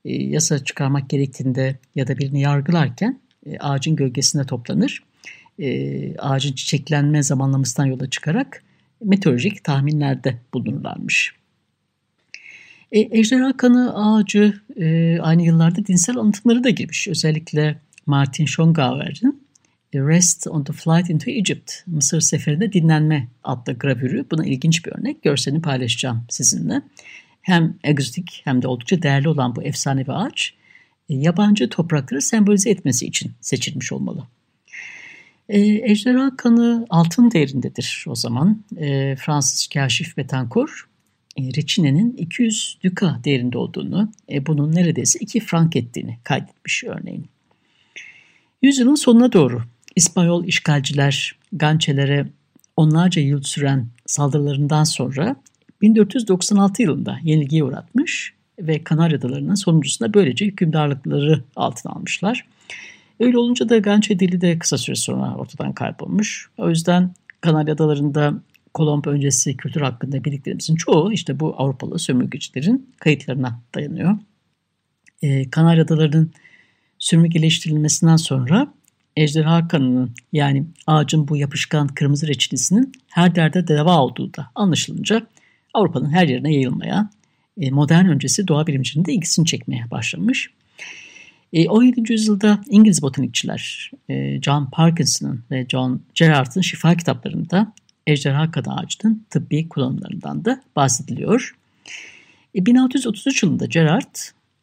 E, 0.05 0.13
yasa 0.23 0.65
çıkarmak 0.65 1.11
gerektiğinde 1.11 1.79
ya 1.95 2.09
da 2.09 2.19
birini 2.19 2.41
yargılarken 2.41 3.21
e, 3.47 3.59
ağacın 3.59 3.97
gölgesinde 3.97 4.45
toplanır. 4.45 5.03
E, 5.59 6.17
ağacın 6.17 6.53
çiçeklenme 6.53 7.23
zamanlamasından 7.23 7.87
yola 7.87 8.11
çıkarak 8.11 8.63
meteorolojik 9.05 9.65
tahminlerde 9.65 10.39
bulunurlarmış. 10.55 11.35
E, 12.93 13.19
ejderha 13.19 13.57
kanı 13.57 13.95
ağacı 13.95 14.61
e, 14.77 15.19
aynı 15.21 15.43
yıllarda 15.43 15.87
dinsel 15.87 16.17
anlatımları 16.17 16.65
da 16.65 16.71
girmiş. 16.71 17.09
Özellikle 17.09 17.79
Martin 18.07 18.47
Schongauer'in 18.47 19.40
Rest 19.95 20.47
on 20.47 20.65
the 20.65 20.73
Flight 20.73 21.11
into 21.11 21.31
Egypt, 21.31 21.73
Mısır 21.87 22.21
seferinde 22.21 22.73
dinlenme 22.73 23.29
adlı 23.45 23.73
gravürü. 23.73 24.25
Buna 24.31 24.47
ilginç 24.47 24.87
bir 24.87 24.93
örnek. 24.93 25.23
Görselini 25.23 25.63
paylaşacağım 25.63 26.25
sizinle. 26.29 26.83
Hem 27.43 27.75
egzotik 27.85 28.41
hem 28.45 28.63
de 28.63 28.69
oldukça 28.69 29.03
değerli 29.03 29.29
olan 29.29 29.57
bu 29.57 29.63
efsanevi 29.63 30.13
ağaç, 30.13 30.55
e, 31.09 31.15
yabancı 31.15 31.69
toprakları 31.69 32.23
sembolize 32.23 32.71
etmesi 32.71 33.07
için 33.07 33.33
seçilmiş 33.41 33.93
olmalı. 33.93 34.27
E, 35.49 35.61
ejderha 35.61 36.37
kanı 36.37 36.87
altın 36.91 37.31
değerindedir 37.31 38.05
o 38.09 38.15
zaman. 38.15 38.65
E, 38.77 39.17
Fransız 39.17 39.67
kaşif 39.67 40.17
Betancourt, 40.17 40.71
e, 41.37 41.43
reçinenin 41.43 42.17
200 42.17 42.79
duka 42.85 43.21
değerinde 43.25 43.59
olduğunu, 43.59 44.13
e, 44.33 44.47
bunun 44.47 44.75
neredeyse 44.75 45.19
2 45.19 45.41
frank 45.41 45.77
ettiğini 45.77 46.19
kaydetmiş 46.25 46.85
örneğin. 46.85 47.27
Yüzyılın 48.63 48.95
sonuna 48.95 49.33
doğru 49.33 49.63
İspanyol 49.97 50.45
işgalciler 50.45 51.37
Gançelere 51.53 52.27
onlarca 52.77 53.23
yıl 53.23 53.43
süren 53.43 53.87
saldırılarından 54.07 54.85
sonra 54.85 55.37
1496 55.83 56.83
yılında 56.83 57.19
yenilgiye 57.23 57.65
uğratmış 57.65 58.35
ve 58.59 58.85
Kanarya 58.85 59.19
Adaları'nın 59.19 59.55
sonuncusunda 59.55 60.15
böylece 60.15 60.47
hükümdarlıkları 60.47 61.45
altına 61.57 61.93
almışlar. 61.93 62.47
Öyle 63.21 63.39
olunca 63.39 63.69
da 63.69 63.79
Gançe 63.79 64.19
dili 64.19 64.41
de 64.41 64.59
kısa 64.59 64.79
süre 64.79 64.97
sonra 64.97 65.35
ortadan 65.35 65.73
kaybolmuş. 65.73 66.51
O 66.59 66.69
yüzden 66.69 67.15
Kanarya 67.41 67.75
Adaları'nda 67.75 68.35
Kolomb 68.75 69.05
öncesi 69.05 69.57
kültür 69.57 69.81
hakkında 69.81 70.25
bildiklerimizin 70.25 70.77
çoğu 70.77 71.13
işte 71.13 71.41
bu 71.41 71.55
Avrupalı 71.59 71.99
sömürgecilerin 71.99 72.91
kayıtlarına 72.99 73.61
dayanıyor. 73.75 74.19
Ee, 75.23 75.51
Kanarya 75.51 75.85
Adaları'nın 75.85 76.33
sömürgeleştirilmesinden 76.99 78.17
sonra 78.17 78.73
ejderha 79.23 79.69
kanının 79.69 80.15
yani 80.33 80.65
ağacın 80.87 81.29
bu 81.29 81.37
yapışkan 81.37 81.89
kırmızı 81.89 82.29
reçinesinin 82.29 82.93
her 83.09 83.35
derde 83.35 83.69
deva 83.69 83.99
olduğu 83.99 84.35
da 84.35 84.51
anlaşılınca 84.55 85.27
Avrupa'nın 85.75 86.11
her 86.11 86.29
yerine 86.29 86.55
yayılmaya, 86.55 87.11
e, 87.61 87.71
modern 87.71 88.07
öncesi 88.07 88.49
doğa 88.49 88.67
bilimcinin 88.67 89.05
de 89.05 89.13
ilgisini 89.13 89.47
çekmeye 89.47 89.91
başlamış. 89.91 90.51
17. 91.69 92.01
E, 92.01 92.13
yüzyılda 92.13 92.61
İngiliz 92.71 93.03
botanikçiler 93.03 93.91
e, 94.09 94.43
John 94.43 94.69
Parkinson'ın 94.73 95.45
ve 95.51 95.67
John 95.69 96.03
Gerard'ın 96.15 96.61
şifa 96.61 96.95
kitaplarında 96.95 97.73
ejderha 98.07 98.51
kanı 98.51 98.77
ağacının 98.77 99.27
tıbbi 99.31 99.69
kullanımlarından 99.69 100.45
da 100.45 100.63
bahsediliyor. 100.77 101.57
1633 102.55 103.43
yılında 103.43 103.67
Gerard 103.67 104.17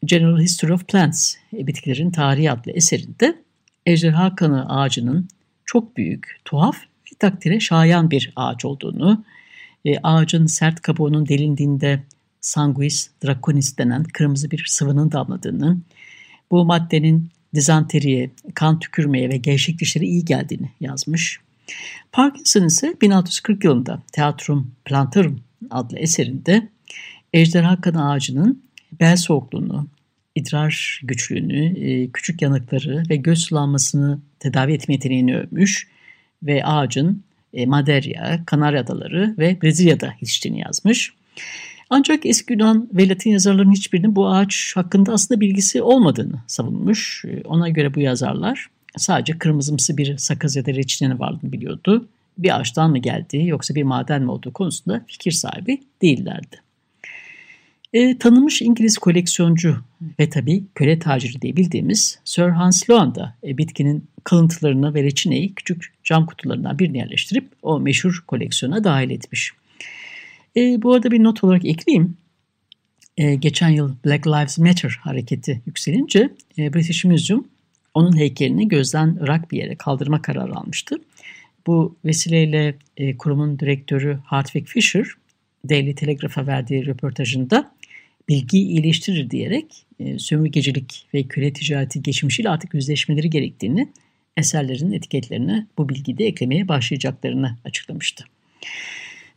General 0.04 0.40
History 0.40 0.72
of 0.72 0.88
Plants, 0.88 1.34
Bitkilerin 1.52 2.10
Tarihi 2.10 2.50
adlı 2.50 2.72
eserinde 2.72 3.34
ejderha 3.88 4.34
kanı 4.34 4.68
ağacının 4.68 5.28
çok 5.64 5.96
büyük, 5.96 6.40
tuhaf 6.44 6.76
ve 6.80 7.16
takdire 7.18 7.60
şayan 7.60 8.10
bir 8.10 8.32
ağaç 8.36 8.64
olduğunu, 8.64 9.24
e, 9.84 9.98
ağacın 9.98 10.46
sert 10.46 10.80
kabuğunun 10.80 11.28
delindiğinde 11.28 12.02
sanguis 12.40 13.10
draconis 13.24 13.78
denen 13.78 14.04
kırmızı 14.04 14.50
bir 14.50 14.64
sıvının 14.68 15.12
damladığını, 15.12 15.78
bu 16.50 16.64
maddenin 16.64 17.28
dizanteriye, 17.54 18.30
kan 18.54 18.78
tükürmeye 18.78 19.28
ve 19.28 19.36
gevşek 19.36 19.78
dişlere 19.78 20.04
iyi 20.04 20.24
geldiğini 20.24 20.70
yazmış. 20.80 21.40
Parkinson 22.12 22.66
ise 22.66 22.96
1640 23.00 23.64
yılında 23.64 24.02
Teatrum 24.12 24.70
Plantarum 24.84 25.40
adlı 25.70 25.98
eserinde 25.98 26.68
ejderha 27.32 27.80
kanı 27.80 28.10
ağacının 28.10 28.62
bel 29.00 29.16
soğukluğunu, 29.16 29.86
idrar 30.38 31.00
güçlüğünü, 31.04 31.78
e, 31.78 32.10
küçük 32.10 32.42
yanıkları 32.42 33.02
ve 33.10 33.16
göz 33.16 33.38
sulanmasını 33.38 34.18
tedavi 34.38 34.72
etme 34.72 34.94
yeteneğini 34.94 35.36
övmüş 35.36 35.88
ve 36.42 36.64
ağacın 36.64 37.22
e, 37.52 37.66
Madeira, 37.66 38.40
Kanarya 38.46 38.80
Adaları 38.80 39.34
ve 39.38 39.62
Brezilya'da 39.62 40.06
yetiştiğini 40.06 40.60
yazmış. 40.60 41.12
Ancak 41.90 42.26
eski 42.26 42.52
Yunan 42.52 42.88
ve 42.92 43.08
Latin 43.08 43.30
yazarların 43.30 43.72
hiçbirinin 43.72 44.16
bu 44.16 44.28
ağaç 44.28 44.72
hakkında 44.74 45.12
aslında 45.12 45.40
bilgisi 45.40 45.82
olmadığını 45.82 46.38
savunmuş. 46.46 47.24
E, 47.24 47.42
ona 47.44 47.68
göre 47.68 47.94
bu 47.94 48.00
yazarlar 48.00 48.66
sadece 48.96 49.38
kırmızımsı 49.38 49.96
bir 49.96 50.18
sakız 50.18 50.56
ya 50.56 50.66
da 50.66 50.74
reçinenin 50.74 51.18
varlığını 51.18 51.52
biliyordu. 51.52 52.08
Bir 52.38 52.60
ağaçtan 52.60 52.90
mı 52.90 52.98
geldiği 52.98 53.48
yoksa 53.48 53.74
bir 53.74 53.82
maden 53.82 54.22
mi 54.22 54.30
olduğu 54.30 54.52
konusunda 54.52 55.04
fikir 55.06 55.30
sahibi 55.30 55.80
değillerdi. 56.02 56.67
E, 57.92 58.18
tanınmış 58.18 58.62
İngiliz 58.62 58.98
koleksiyoncu 58.98 59.76
ve 60.20 60.28
tabi 60.30 60.64
köle 60.74 60.98
taciri 60.98 61.42
diye 61.42 61.56
bildiğimiz 61.56 62.18
Sir 62.24 62.48
Hans 62.48 62.84
Sloane 62.84 63.14
da 63.14 63.34
e, 63.44 63.58
bitkinin 63.58 64.04
kalıntılarını 64.24 64.94
ve 64.94 65.02
reçineyi 65.02 65.54
küçük 65.54 65.94
cam 66.04 66.26
kutularından 66.26 66.78
birini 66.78 66.98
yerleştirip 66.98 67.48
o 67.62 67.80
meşhur 67.80 68.24
koleksiyona 68.26 68.84
dahil 68.84 69.10
etmiş. 69.10 69.52
E, 70.56 70.82
bu 70.82 70.94
arada 70.94 71.10
bir 71.10 71.24
not 71.24 71.44
olarak 71.44 71.64
ekleyeyim. 71.64 72.16
E, 73.16 73.34
geçen 73.34 73.68
yıl 73.68 73.94
Black 74.06 74.26
Lives 74.26 74.58
Matter 74.58 74.98
hareketi 75.00 75.62
yükselince 75.66 76.30
e, 76.58 76.74
British 76.74 77.04
Museum 77.04 77.48
onun 77.94 78.16
heykelini 78.16 78.68
gözden 78.68 79.18
ırak 79.20 79.50
bir 79.50 79.58
yere 79.58 79.76
kaldırma 79.76 80.22
kararı 80.22 80.56
almıştı. 80.56 80.96
Bu 81.66 81.96
vesileyle 82.04 82.74
e, 82.96 83.16
kurumun 83.16 83.58
direktörü 83.58 84.18
Hartwig 84.24 84.66
Fisher 84.66 85.06
Daily 85.68 85.94
Telegraph'a 85.94 86.46
verdiği 86.46 86.86
röportajında 86.86 87.77
bilgiyi 88.28 88.66
iyileştirir 88.66 89.30
diyerek 89.30 89.86
e, 90.00 90.18
sömürgecilik 90.18 91.06
ve 91.14 91.22
köle 91.22 91.52
ticareti 91.52 92.02
geçmişiyle 92.02 92.50
artık 92.50 92.74
yüzleşmeleri 92.74 93.30
gerektiğini, 93.30 93.88
eserlerin 94.36 94.92
etiketlerine 94.92 95.66
bu 95.78 95.88
bilgiyi 95.88 96.28
eklemeye 96.28 96.68
başlayacaklarını 96.68 97.56
açıklamıştı. 97.64 98.24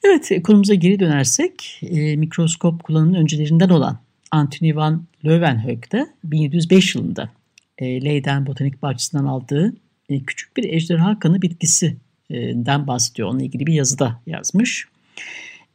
Evet, 0.03 0.43
konumuza 0.43 0.73
geri 0.73 0.99
dönersek, 0.99 1.79
e, 1.81 2.15
mikroskop 2.15 2.83
kullanımının 2.83 3.17
öncelerinden 3.17 3.69
olan 3.69 3.99
Anthony 4.31 4.75
van 4.75 5.05
Leeuwenhoek 5.25 5.91
de 5.91 6.07
1705 6.23 6.95
yılında 6.95 7.31
e, 7.77 8.05
Leyden 8.05 8.47
Botanik 8.47 8.81
Bahçesi'nden 8.81 9.25
aldığı 9.25 9.75
e, 10.09 10.19
küçük 10.19 10.57
bir 10.57 10.63
ejderha 10.63 11.19
kanı 11.19 11.41
bitkisinden 11.41 12.87
bahsediyor. 12.87 13.29
Onunla 13.29 13.43
ilgili 13.43 13.67
bir 13.67 13.73
yazıda 13.73 14.21
yazmış. 14.27 14.85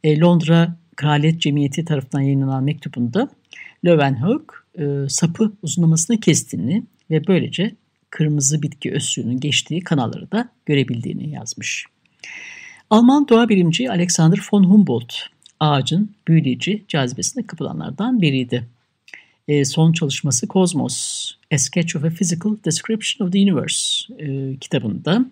E, 0.03 0.19
Londra 0.19 0.77
Kraliyet 0.97 1.41
Cemiyeti 1.41 1.85
tarafından 1.85 2.21
yayınlanan 2.21 2.63
mektubunda 2.63 3.29
Löwenhoek 3.85 4.53
e, 4.79 5.09
sapı 5.09 5.53
uzunlamasını 5.63 6.19
kestiğini 6.19 6.83
ve 7.11 7.27
böylece 7.27 7.75
kırmızı 8.09 8.61
bitki 8.61 8.91
özsüğünün 8.91 9.39
geçtiği 9.39 9.81
kanalları 9.81 10.31
da 10.31 10.49
görebildiğini 10.65 11.29
yazmış. 11.29 11.85
Alman 12.89 13.27
doğa 13.27 13.49
bilimci 13.49 13.91
Alexander 13.91 14.39
von 14.51 14.63
Humboldt 14.63 15.13
ağacın 15.59 16.11
büyüleyici 16.27 16.85
cazibesine 16.87 17.47
kapılanlardan 17.47 18.21
biriydi. 18.21 18.67
E, 19.47 19.65
son 19.65 19.93
çalışması 19.93 20.47
Cosmos, 20.47 21.31
A 21.53 21.57
Sketch 21.57 21.95
of 21.95 22.03
a 22.03 22.09
Physical 22.09 22.57
Description 22.65 23.27
of 23.27 23.33
the 23.33 23.39
Universe 23.39 24.13
e, 24.19 24.57
kitabında 24.57 25.25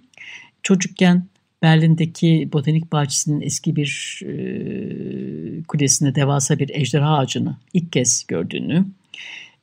çocukken 0.64 1.24
Berlin'deki 1.62 2.50
botanik 2.54 2.92
bahçesinin 2.92 3.42
eski 3.42 3.76
bir 3.76 4.22
e, 4.26 5.64
kulesinde 5.64 6.16
devasa 6.16 6.60
bir 6.60 6.70
ejderha 6.74 7.18
ağacını 7.18 7.58
ilk 7.74 7.92
kez 7.92 8.26
gördüğünü 8.28 8.86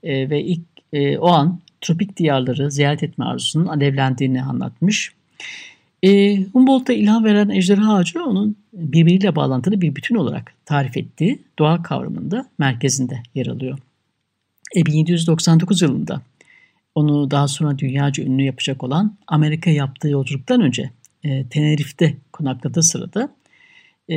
e, 0.02 0.30
ve 0.30 0.42
ilk 0.42 0.62
e, 0.92 1.18
o 1.18 1.28
an 1.28 1.60
tropik 1.80 2.16
diyarları 2.16 2.70
ziyaret 2.70 3.02
etme 3.02 3.24
arzusunun 3.24 3.66
alevlendiğini 3.66 4.42
anlatmış. 4.42 5.12
E, 6.02 6.42
Humboldt'a 6.42 6.92
ilham 6.92 7.24
veren 7.24 7.48
ejderha 7.48 7.94
ağacı 7.94 8.24
onun 8.24 8.56
birbiriyle 8.72 9.36
bağlantılı 9.36 9.80
bir 9.80 9.96
bütün 9.96 10.14
olarak 10.14 10.54
tarif 10.64 10.96
ettiği 10.96 11.38
doğa 11.58 11.82
kavramında 11.82 12.46
merkezinde 12.58 13.22
yer 13.34 13.46
alıyor. 13.46 13.78
E, 14.76 14.86
1799 14.86 15.82
yılında 15.82 16.22
onu 16.94 17.30
daha 17.30 17.48
sonra 17.48 17.78
dünyaca 17.78 18.24
ünlü 18.24 18.42
yapacak 18.42 18.84
olan 18.84 19.16
Amerika 19.26 19.70
yaptığı 19.70 20.08
yolculuktan 20.08 20.60
önce 20.60 20.90
e, 21.24 21.44
Tenerife'de 21.46 22.16
konakladığı 22.32 22.82
sırada 22.82 23.28
e, 24.10 24.16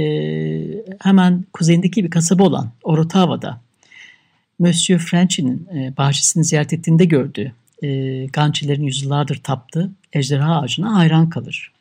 hemen 1.01 1.45
kuzeyindeki 1.53 2.03
bir 2.03 2.09
kasaba 2.09 2.43
olan 2.43 2.71
Orotava'da 2.83 3.61
Monsieur 4.59 4.99
Frenchy'nin 4.99 5.67
e, 5.75 5.97
bahçesini 5.97 6.43
ziyaret 6.43 6.73
ettiğinde 6.73 7.05
gördüğü 7.05 7.51
e, 7.83 8.25
Gançilerin 8.25 8.83
yüzyıllardır 8.83 9.35
taptığı 9.35 9.91
ejderha 10.13 10.61
ağacına 10.61 10.95
hayran 10.95 11.29
kalır. 11.29 11.71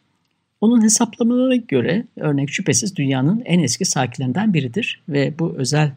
Onun 0.60 0.82
hesaplamalarına 0.82 1.56
göre 1.56 2.04
örnek 2.16 2.50
şüphesiz 2.50 2.96
dünyanın 2.96 3.42
en 3.44 3.58
eski 3.58 3.84
sakinlerinden 3.84 4.54
biridir 4.54 5.00
ve 5.08 5.38
bu 5.38 5.54
özel 5.56 5.92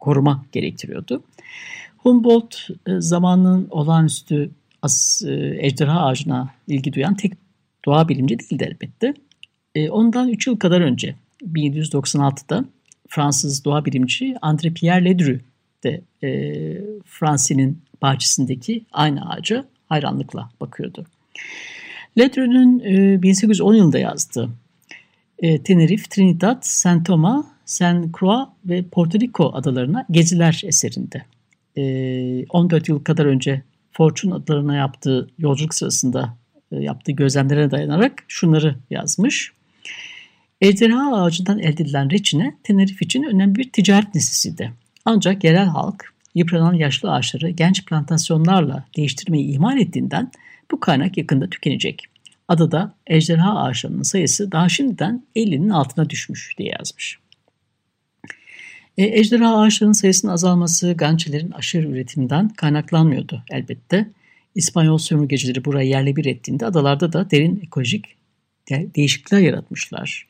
koruma 0.00 0.44
gerektiriyordu. 0.52 1.22
Humboldt 1.96 2.68
e, 2.86 3.00
zamanın 3.00 3.68
olağanüstü 3.70 4.50
as, 4.82 5.22
e, 5.26 5.56
ejderha 5.60 6.00
ağacına 6.00 6.50
ilgi 6.68 6.92
duyan 6.92 7.14
tek 7.14 7.32
doğa 7.86 8.08
bilimci 8.08 8.38
değildi 8.38 8.64
elbette. 8.70 9.14
E, 9.74 9.90
ondan 9.90 10.28
3 10.28 10.46
yıl 10.46 10.58
kadar 10.58 10.80
önce 10.80 11.14
1796'da 11.42 12.64
Fransız 13.08 13.64
doğa 13.64 13.84
bilimci 13.84 14.34
André 14.42 14.74
Pierre 14.74 15.04
Ledru 15.04 15.38
de 15.84 16.00
e, 16.22 16.30
Fransa'nın 17.04 17.78
bahçesindeki 18.02 18.84
aynı 18.92 19.30
ağaca 19.30 19.64
hayranlıkla 19.86 20.50
bakıyordu. 20.60 21.04
Ledru'nun 22.18 22.80
e, 22.80 23.22
1810 23.22 23.74
yılında 23.74 23.98
yazdığı 23.98 24.50
e, 25.38 25.62
Tenerife, 25.62 26.08
Trinidad, 26.08 26.58
Saint 26.60 27.06
Thomas, 27.06 27.46
Saint 27.64 28.18
Croix 28.18 28.48
ve 28.64 28.82
Porto 28.82 29.20
Rico 29.20 29.50
adalarına 29.54 30.06
geziler 30.10 30.62
eserinde. 30.64 31.22
E, 31.76 32.46
14 32.46 32.88
yıl 32.88 33.04
kadar 33.04 33.26
önce 33.26 33.62
Fortune 33.92 34.34
adalarına 34.34 34.76
yaptığı 34.76 35.28
yolculuk 35.38 35.74
sırasında 35.74 36.36
yaptığı 36.70 37.12
gözlemlere 37.12 37.70
dayanarak 37.70 38.24
şunları 38.28 38.76
yazmış. 38.90 39.52
Ejderha 40.60 41.16
ağacından 41.16 41.58
elde 41.58 41.82
edilen 41.82 42.10
reçine 42.10 42.56
Tenerife 42.62 43.06
için 43.06 43.22
önemli 43.22 43.54
bir 43.54 43.72
ticaret 43.72 44.14
nesnesiydi. 44.14 44.72
Ancak 45.04 45.44
yerel 45.44 45.66
halk 45.66 46.12
yıpranan 46.34 46.74
yaşlı 46.74 47.12
ağaçları 47.12 47.50
genç 47.50 47.84
plantasyonlarla 47.84 48.84
değiştirmeyi 48.96 49.50
ihmal 49.52 49.78
ettiğinden 49.78 50.30
bu 50.70 50.80
kaynak 50.80 51.16
yakında 51.16 51.50
tükenecek. 51.50 52.04
Adada 52.48 52.94
ejderha 53.06 53.58
ağaçlarının 53.58 54.02
sayısı 54.02 54.52
daha 54.52 54.68
şimdiden 54.68 55.22
50'nin 55.36 55.68
altına 55.68 56.10
düşmüş 56.10 56.54
diye 56.58 56.72
yazmış. 56.78 57.18
E, 58.98 59.04
ejderha 59.04 59.60
ağaçlarının 59.60 59.92
sayısının 59.92 60.32
azalması 60.32 60.92
gançelerin 60.92 61.50
aşırı 61.50 61.88
üretiminden 61.88 62.48
kaynaklanmıyordu 62.48 63.42
elbette. 63.50 64.10
İspanyol 64.56 64.98
sömürgecileri 64.98 65.64
burayı 65.64 65.88
yerle 65.88 66.16
bir 66.16 66.24
ettiğinde 66.24 66.66
adalarda 66.66 67.12
da 67.12 67.30
derin 67.30 67.60
ekolojik 67.64 68.04
değişiklikler 68.70 69.38
yaratmışlar. 69.38 70.26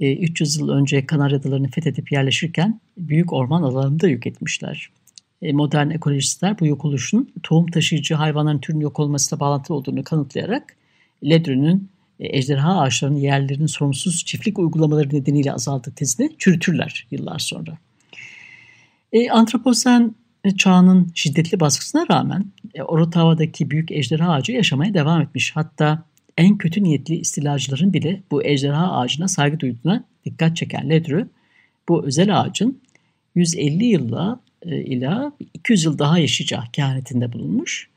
300 0.00 0.56
e, 0.56 0.60
yıl 0.60 0.68
önce 0.68 1.06
Kanarya 1.06 1.38
Adaları'nı 1.38 1.68
fethedip 1.68 2.12
yerleşirken 2.12 2.80
büyük 2.98 3.32
orman 3.32 3.62
alanını 3.62 4.00
da 4.00 4.08
yok 4.08 4.26
etmişler. 4.26 4.90
E, 5.42 5.52
modern 5.52 5.90
ekolojistler 5.90 6.60
bu 6.60 6.66
yok 6.66 6.84
oluşun 6.84 7.32
tohum 7.42 7.66
taşıyıcı 7.66 8.14
hayvanların 8.14 8.58
türünün 8.58 8.80
yok 8.80 8.98
olmasıyla 8.98 9.40
bağlantılı 9.40 9.76
olduğunu 9.76 10.04
kanıtlayarak 10.04 10.76
Ledru'nun 11.24 11.88
e, 12.20 12.38
ejderha 12.38 12.80
ağaçlarının 12.80 13.18
yerlerinin 13.18 13.66
sorumsuz 13.66 14.24
çiftlik 14.24 14.58
uygulamaları 14.58 15.08
nedeniyle 15.08 15.52
azaldığı 15.52 15.94
tezini 15.94 16.30
çürütürler 16.38 17.06
yıllar 17.10 17.38
sonra. 17.38 17.78
E, 19.12 19.30
antroposen 19.30 20.14
çağının 20.56 21.12
şiddetli 21.14 21.60
baskısına 21.60 22.06
rağmen 22.10 22.44
e, 22.74 22.82
Orotava'daki 22.82 23.70
büyük 23.70 23.92
ejderha 23.92 24.32
ağacı 24.32 24.52
yaşamaya 24.52 24.94
devam 24.94 25.20
etmiş. 25.20 25.56
Hatta 25.56 26.04
en 26.38 26.58
kötü 26.58 26.82
niyetli 26.82 27.16
istilacıların 27.16 27.92
bile 27.92 28.22
bu 28.30 28.44
ejderha 28.44 28.92
ağacına 28.92 29.28
saygı 29.28 29.60
duyduğuna 29.60 30.04
dikkat 30.24 30.56
çeken 30.56 30.90
Ledru, 30.90 31.28
bu 31.88 32.06
özel 32.06 32.40
ağacın 32.40 32.80
150 33.34 33.84
yılla 33.84 34.40
e, 34.62 34.80
ila 34.80 35.32
200 35.54 35.84
yıl 35.84 35.98
daha 35.98 36.18
yaşayacağı 36.18 36.64
kehanetinde 36.72 37.32
bulunmuş. 37.32 37.88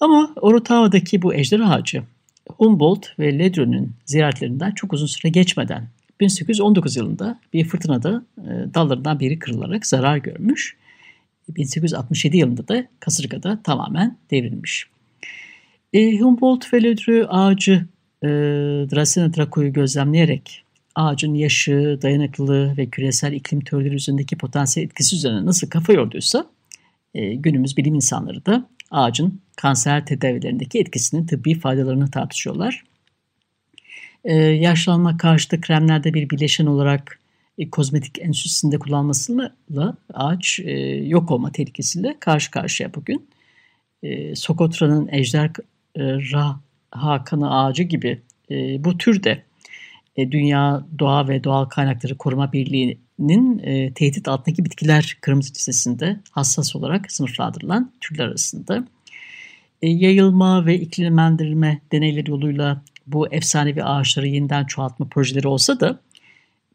Ama 0.00 0.30
Orotava'daki 0.36 1.22
bu 1.22 1.34
ejderha 1.34 1.74
ağacı 1.74 2.02
Humboldt 2.48 3.18
ve 3.18 3.38
Ledru'nun 3.38 3.92
ziyaretlerinden 4.06 4.70
çok 4.70 4.92
uzun 4.92 5.06
süre 5.06 5.28
geçmeden 5.28 5.88
1819 6.20 6.96
yılında 6.96 7.40
bir 7.52 7.64
fırtınada 7.64 8.22
e, 8.38 8.74
dallarından 8.74 9.20
biri 9.20 9.38
kırılarak 9.38 9.86
zarar 9.86 10.16
görmüş 10.16 10.76
1867 11.56 12.36
yılında 12.36 12.68
da 12.68 12.86
kasırgada 13.00 13.62
tamamen 13.62 14.16
devrilmiş. 14.30 14.86
E, 15.92 16.18
Humboldt 16.18 16.74
ve 16.74 16.82
Ledru 16.82 17.26
ağacı 17.28 17.86
e, 18.22 18.28
Dracena 18.90 19.34
draco'yu 19.34 19.72
gözlemleyerek 19.72 20.64
ağacın 20.94 21.34
yaşı, 21.34 21.98
dayanıklılığı 22.02 22.76
ve 22.76 22.86
küresel 22.86 23.32
iklim 23.32 23.60
teorileri 23.60 23.94
üzerindeki 23.94 24.36
potansiyel 24.36 24.86
etkisi 24.86 25.16
üzerine 25.16 25.46
nasıl 25.46 25.70
kafa 25.70 25.92
yorduysa 25.92 26.46
e, 27.14 27.34
günümüz 27.34 27.76
bilim 27.76 27.94
insanları 27.94 28.46
da 28.46 28.68
ağacın 28.90 29.40
kanser 29.56 30.06
tedavilerindeki 30.06 30.78
etkisinin 30.78 31.26
tıbbi 31.26 31.54
faydalarını 31.54 32.10
tartışıyorlar. 32.10 32.84
E, 34.24 34.34
yaşlanma 34.36 35.16
karşıtı 35.16 35.60
kremlerde 35.60 36.14
bir 36.14 36.30
bileşen 36.30 36.66
olarak 36.66 37.18
e, 37.58 37.70
kozmetik 37.70 38.18
endüstrisinde 38.18 38.78
kullanmasıyla 38.78 39.96
ağaç 40.14 40.60
e, 40.60 40.70
yok 41.04 41.30
olma 41.30 41.52
tehlikesiyle 41.52 42.16
karşı 42.20 42.50
karşıya 42.50 42.94
bugün. 42.94 43.28
E, 44.02 44.34
Sokotra'nın 44.34 45.08
ejder 45.12 45.50
e, 45.98 46.18
Hakanı 46.90 47.60
ağacı 47.60 47.82
gibi 47.82 48.22
e, 48.50 48.84
bu 48.84 48.98
tür 48.98 49.22
de 49.22 49.42
e, 50.16 50.32
Dünya 50.32 50.86
Doğa 50.98 51.28
ve 51.28 51.44
Doğal 51.44 51.64
Kaynakları 51.64 52.18
Koruma 52.18 52.52
Birliği'nin 52.52 53.58
e, 53.58 53.92
tehdit 53.94 54.28
altındaki 54.28 54.64
bitkiler 54.64 55.18
kırmızı 55.20 55.50
listesinde 55.50 56.20
hassas 56.30 56.76
olarak 56.76 57.12
sınıflandırılan 57.12 57.92
türler 58.00 58.26
arasında. 58.26 58.88
E, 59.82 59.88
yayılma 59.88 60.66
ve 60.66 60.80
iklimlendirme 60.80 61.80
deneyleri 61.92 62.30
yoluyla 62.30 62.82
bu 63.06 63.28
efsanevi 63.28 63.84
ağaçları 63.84 64.28
yeniden 64.28 64.64
çoğaltma 64.64 65.06
projeleri 65.08 65.48
olsa 65.48 65.80
da 65.80 66.00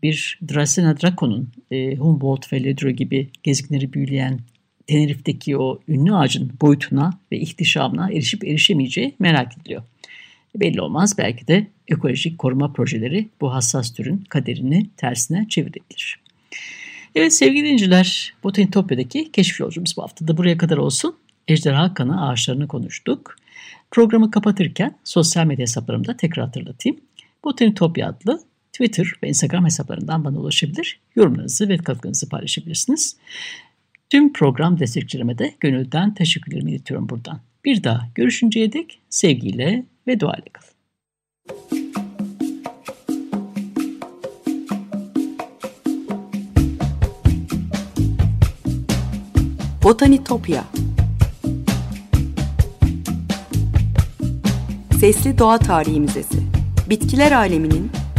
bir 0.04 0.40
Dracena 0.54 1.02
dracon'un 1.02 1.50
e, 1.72 1.96
Humboldt 1.96 2.54
ve 2.54 2.64
Ledru 2.64 2.92
gibi 2.92 3.30
gezinleri 3.44 3.94
büyüleyen 3.94 4.40
Tenerife'deki 4.88 5.58
o 5.58 5.80
ünlü 5.88 6.16
ağacın 6.16 6.52
boyutuna 6.62 7.20
ve 7.32 7.40
ihtişamına 7.40 8.12
erişip 8.12 8.44
erişemeyeceği 8.44 9.16
merak 9.20 9.58
ediliyor. 9.58 9.84
Belli 10.56 10.82
olmaz 10.82 11.18
belki 11.18 11.48
de 11.48 11.68
ekolojik 11.88 12.38
koruma 12.38 12.74
projeleri 12.74 13.30
bu 13.42 13.54
hassas 13.54 13.94
türün 13.94 14.18
kaderini 14.18 14.90
tersine 14.98 15.46
çevirebilir. 15.50 16.20
Evet 17.16 17.34
sevgili 17.34 17.60
dinleyiciler, 17.60 18.34
Botanitopya'daki 18.44 19.32
keşif 19.32 19.60
yolcumuz 19.60 19.98
bu 19.98 20.04
hafta 20.04 20.28
da 20.28 20.38
buraya 20.38 20.58
kadar 20.58 20.78
olsun. 20.78 21.16
Ejderha 21.48 21.94
kanı 21.94 22.28
ağaçlarını 22.28 22.68
konuştuk. 22.68 23.36
Programı 23.92 24.32
kapatırken 24.32 24.96
sosyal 25.04 25.46
medya 25.46 25.62
hesaplarımda 25.62 26.18
tekrar 26.18 26.46
hatırlatayım. 26.46 26.98
Botanitopya 27.44 28.10
adlı 28.10 28.44
Twitter 28.74 29.14
ve 29.24 29.28
Instagram 29.28 29.66
hesaplarından 29.66 30.26
bana 30.26 30.40
ulaşabilir. 30.40 31.00
Yorumlarınızı 31.16 31.70
ve 31.70 31.78
katkınızı 31.78 32.30
paylaşabilirsiniz. 32.30 33.18
Tüm 34.10 34.34
program 34.34 34.80
destekçilerime 34.80 35.38
de 35.38 35.56
gönülden 35.60 36.14
teşekkürlerimi 36.14 36.72
iletiyorum 36.72 37.10
buradan. 37.10 37.42
Bir 37.66 37.84
daha 37.84 38.10
görüşünceye 38.16 38.74
dek 38.74 39.00
sevgiyle 39.10 39.86
ve 40.08 40.20
duayla 40.20 40.46
kalın. 40.54 40.74
Botanitopya 49.84 50.64
Sesli 55.00 55.38
Doğa 55.38 55.58
Tarihi 55.58 56.00
Müzesi 56.00 56.40
Bitkiler 56.90 57.32
aleminin 57.32 57.92